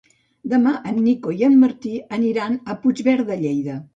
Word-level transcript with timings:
Demà 0.53 0.71
en 0.91 0.95
Nico 1.07 1.33
i 1.41 1.45
en 1.49 1.59
Martí 1.65 1.93
aniran 2.19 2.57
a 2.75 2.79
Puigverd 2.87 3.25
de 3.31 3.41
Lleida. 3.45 3.79